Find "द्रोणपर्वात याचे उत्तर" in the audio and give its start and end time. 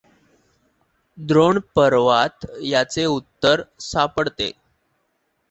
1.17-3.61